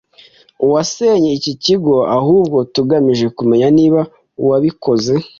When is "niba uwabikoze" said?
3.77-5.13